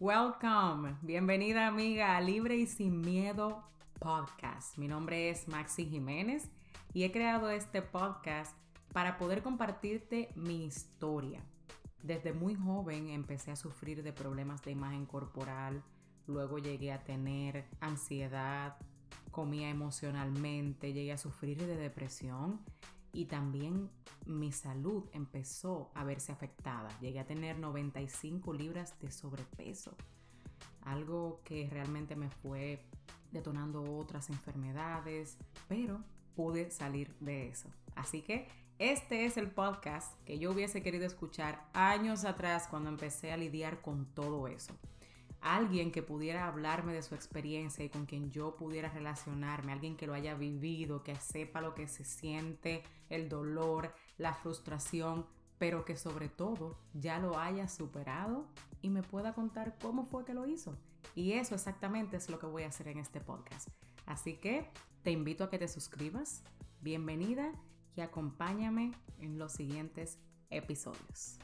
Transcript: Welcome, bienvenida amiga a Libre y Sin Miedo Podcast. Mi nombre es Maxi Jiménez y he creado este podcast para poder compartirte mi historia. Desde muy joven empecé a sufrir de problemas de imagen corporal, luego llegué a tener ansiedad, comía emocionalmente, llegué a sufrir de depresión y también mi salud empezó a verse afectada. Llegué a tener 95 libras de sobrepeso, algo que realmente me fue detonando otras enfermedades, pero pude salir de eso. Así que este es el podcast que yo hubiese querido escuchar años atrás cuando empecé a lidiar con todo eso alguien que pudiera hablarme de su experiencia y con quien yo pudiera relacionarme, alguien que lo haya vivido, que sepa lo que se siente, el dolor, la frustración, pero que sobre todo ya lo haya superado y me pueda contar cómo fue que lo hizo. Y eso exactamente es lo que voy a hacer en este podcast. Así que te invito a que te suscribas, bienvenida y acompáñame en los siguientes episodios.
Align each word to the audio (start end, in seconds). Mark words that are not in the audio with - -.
Welcome, 0.00 0.96
bienvenida 1.02 1.66
amiga 1.66 2.16
a 2.16 2.22
Libre 2.22 2.56
y 2.56 2.66
Sin 2.66 3.02
Miedo 3.02 3.62
Podcast. 3.98 4.78
Mi 4.78 4.88
nombre 4.88 5.28
es 5.28 5.46
Maxi 5.46 5.84
Jiménez 5.84 6.48
y 6.94 7.04
he 7.04 7.12
creado 7.12 7.50
este 7.50 7.82
podcast 7.82 8.56
para 8.94 9.18
poder 9.18 9.42
compartirte 9.42 10.32
mi 10.36 10.64
historia. 10.64 11.42
Desde 12.02 12.32
muy 12.32 12.54
joven 12.54 13.10
empecé 13.10 13.50
a 13.50 13.56
sufrir 13.56 14.02
de 14.02 14.14
problemas 14.14 14.62
de 14.62 14.70
imagen 14.70 15.04
corporal, 15.04 15.82
luego 16.26 16.56
llegué 16.56 16.92
a 16.92 17.04
tener 17.04 17.66
ansiedad, 17.80 18.78
comía 19.30 19.68
emocionalmente, 19.68 20.94
llegué 20.94 21.12
a 21.12 21.18
sufrir 21.18 21.58
de 21.58 21.76
depresión 21.76 22.58
y 23.12 23.26
también 23.26 23.90
mi 24.26 24.52
salud 24.52 25.04
empezó 25.12 25.90
a 25.94 26.04
verse 26.04 26.32
afectada. 26.32 26.88
Llegué 27.00 27.20
a 27.20 27.26
tener 27.26 27.58
95 27.58 28.52
libras 28.52 28.98
de 29.00 29.10
sobrepeso, 29.10 29.96
algo 30.82 31.40
que 31.44 31.68
realmente 31.70 32.16
me 32.16 32.30
fue 32.30 32.84
detonando 33.32 33.82
otras 33.96 34.30
enfermedades, 34.30 35.38
pero 35.68 36.00
pude 36.34 36.70
salir 36.70 37.14
de 37.20 37.48
eso. 37.48 37.68
Así 37.94 38.22
que 38.22 38.48
este 38.78 39.26
es 39.26 39.36
el 39.36 39.50
podcast 39.50 40.18
que 40.24 40.38
yo 40.38 40.52
hubiese 40.52 40.82
querido 40.82 41.04
escuchar 41.04 41.68
años 41.74 42.24
atrás 42.24 42.66
cuando 42.68 42.88
empecé 42.88 43.32
a 43.32 43.36
lidiar 43.36 43.82
con 43.82 44.06
todo 44.06 44.48
eso 44.48 44.74
alguien 45.40 45.90
que 45.90 46.02
pudiera 46.02 46.46
hablarme 46.46 46.92
de 46.92 47.02
su 47.02 47.14
experiencia 47.14 47.84
y 47.84 47.88
con 47.88 48.06
quien 48.06 48.30
yo 48.30 48.56
pudiera 48.56 48.90
relacionarme, 48.90 49.72
alguien 49.72 49.96
que 49.96 50.06
lo 50.06 50.14
haya 50.14 50.34
vivido, 50.34 51.02
que 51.02 51.14
sepa 51.16 51.60
lo 51.60 51.74
que 51.74 51.88
se 51.88 52.04
siente, 52.04 52.82
el 53.08 53.28
dolor, 53.28 53.94
la 54.18 54.34
frustración, 54.34 55.26
pero 55.58 55.84
que 55.84 55.96
sobre 55.96 56.28
todo 56.28 56.78
ya 56.94 57.18
lo 57.18 57.38
haya 57.38 57.68
superado 57.68 58.46
y 58.82 58.90
me 58.90 59.02
pueda 59.02 59.34
contar 59.34 59.76
cómo 59.80 60.06
fue 60.06 60.24
que 60.24 60.34
lo 60.34 60.46
hizo. 60.46 60.76
Y 61.14 61.32
eso 61.32 61.54
exactamente 61.54 62.16
es 62.16 62.28
lo 62.30 62.38
que 62.38 62.46
voy 62.46 62.62
a 62.62 62.68
hacer 62.68 62.88
en 62.88 62.98
este 62.98 63.20
podcast. 63.20 63.68
Así 64.06 64.34
que 64.34 64.70
te 65.02 65.10
invito 65.10 65.44
a 65.44 65.50
que 65.50 65.58
te 65.58 65.68
suscribas, 65.68 66.42
bienvenida 66.80 67.52
y 67.96 68.00
acompáñame 68.00 68.92
en 69.18 69.38
los 69.38 69.52
siguientes 69.52 70.18
episodios. 70.50 71.38